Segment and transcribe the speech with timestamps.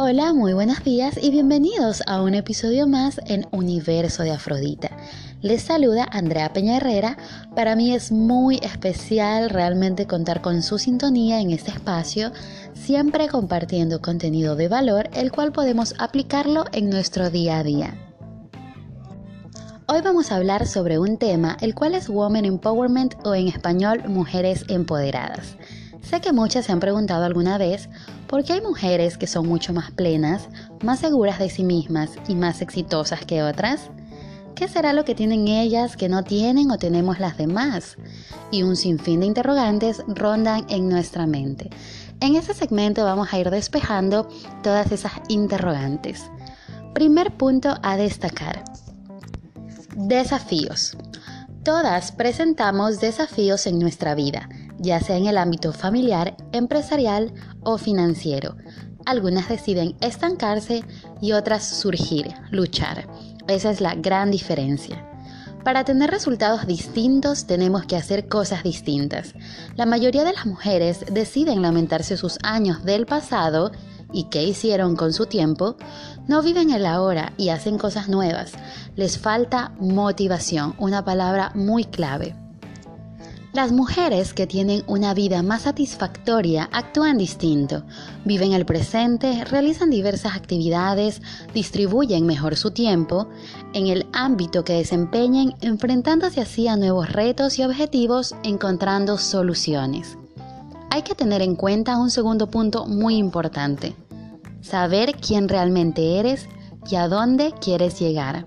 [0.00, 4.90] Hola, muy buenos días y bienvenidos a un episodio más en Universo de Afrodita.
[5.42, 7.16] Les saluda Andrea Peña Herrera.
[7.56, 12.30] Para mí es muy especial realmente contar con su sintonía en este espacio,
[12.74, 17.94] siempre compartiendo contenido de valor, el cual podemos aplicarlo en nuestro día a día.
[19.88, 24.04] Hoy vamos a hablar sobre un tema, el cual es Woman Empowerment o en español
[24.06, 25.56] Mujeres Empoderadas.
[26.02, 27.88] Sé que muchas se han preguntado alguna vez
[28.28, 30.48] por qué hay mujeres que son mucho más plenas,
[30.82, 33.90] más seguras de sí mismas y más exitosas que otras.
[34.54, 37.96] ¿Qué será lo que tienen ellas que no tienen o tenemos las demás?
[38.50, 41.70] Y un sinfín de interrogantes rondan en nuestra mente.
[42.20, 44.28] En este segmento vamos a ir despejando
[44.62, 46.24] todas esas interrogantes.
[46.94, 48.64] Primer punto a destacar.
[49.94, 50.96] Desafíos.
[51.62, 57.32] Todas presentamos desafíos en nuestra vida ya sea en el ámbito familiar, empresarial
[57.62, 58.56] o financiero.
[59.04, 60.84] Algunas deciden estancarse
[61.20, 63.08] y otras surgir, luchar.
[63.48, 65.04] Esa es la gran diferencia.
[65.64, 69.34] Para tener resultados distintos tenemos que hacer cosas distintas.
[69.76, 73.72] La mayoría de las mujeres deciden lamentarse sus años del pasado
[74.12, 75.76] y qué hicieron con su tiempo,
[76.26, 78.52] no viven el ahora y hacen cosas nuevas.
[78.96, 82.34] Les falta motivación, una palabra muy clave.
[83.58, 87.82] Las mujeres que tienen una vida más satisfactoria actúan distinto,
[88.24, 91.20] viven el presente, realizan diversas actividades,
[91.54, 93.26] distribuyen mejor su tiempo
[93.72, 100.16] en el ámbito que desempeñen, enfrentándose así a nuevos retos y objetivos, encontrando soluciones.
[100.90, 103.96] Hay que tener en cuenta un segundo punto muy importante,
[104.60, 106.48] saber quién realmente eres
[106.88, 108.46] y a dónde quieres llegar.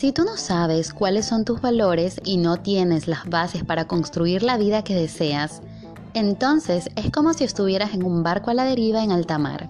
[0.00, 4.42] Si tú no sabes cuáles son tus valores y no tienes las bases para construir
[4.42, 5.60] la vida que deseas,
[6.14, 9.68] entonces es como si estuvieras en un barco a la deriva en alta mar.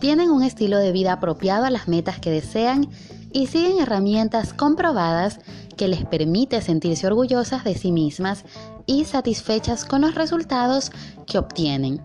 [0.00, 2.88] Tienen un estilo de vida apropiado a las metas que desean
[3.30, 5.38] y siguen herramientas comprobadas
[5.76, 8.44] que les permite sentirse orgullosas de sí mismas
[8.84, 10.90] y satisfechas con los resultados
[11.28, 12.00] que obtienen.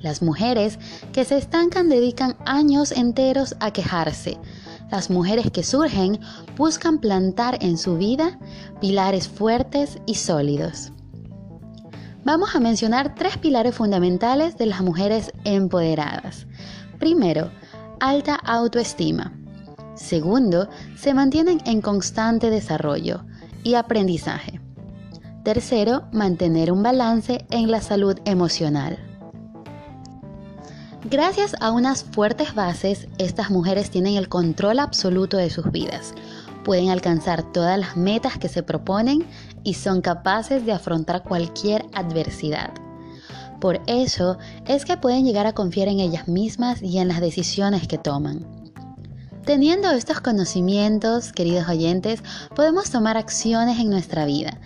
[0.00, 0.80] Las mujeres
[1.12, 4.36] que se estancan dedican años enteros a quejarse,
[4.90, 6.20] las mujeres que surgen
[6.56, 8.38] buscan plantar en su vida
[8.80, 10.92] pilares fuertes y sólidos.
[12.24, 16.46] Vamos a mencionar tres pilares fundamentales de las mujeres empoderadas.
[16.98, 17.50] Primero,
[18.00, 19.32] alta autoestima.
[19.94, 23.24] Segundo, se mantienen en constante desarrollo
[23.62, 24.60] y aprendizaje.
[25.44, 28.98] Tercero, mantener un balance en la salud emocional.
[31.08, 36.12] Gracias a unas fuertes bases, estas mujeres tienen el control absoluto de sus vidas.
[36.64, 39.24] Pueden alcanzar todas las metas que se proponen
[39.62, 42.72] y son capaces de afrontar cualquier adversidad.
[43.60, 44.36] Por eso
[44.66, 48.44] es que pueden llegar a confiar en ellas mismas y en las decisiones que toman.
[49.44, 52.24] Teniendo estos conocimientos, queridos oyentes,
[52.56, 54.58] podemos tomar acciones en nuestra vida.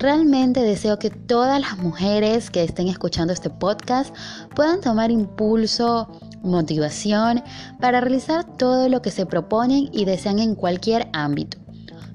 [0.00, 4.16] Realmente deseo que todas las mujeres que estén escuchando este podcast
[4.56, 6.08] puedan tomar impulso,
[6.42, 7.42] motivación
[7.82, 11.58] para realizar todo lo que se proponen y desean en cualquier ámbito.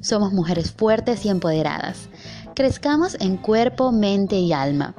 [0.01, 2.09] Somos mujeres fuertes y empoderadas.
[2.55, 4.95] Crezcamos en cuerpo, mente y alma.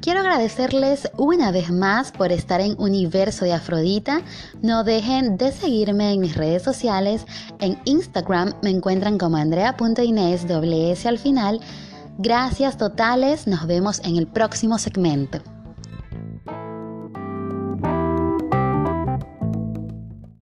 [0.00, 4.22] Quiero agradecerles una vez más por estar en Universo de Afrodita.
[4.62, 7.26] No dejen de seguirme en mis redes sociales.
[7.58, 10.46] En Instagram me encuentran como andrea.inés
[11.06, 11.60] al final.
[12.16, 13.48] Gracias totales.
[13.48, 15.40] Nos vemos en el próximo segmento.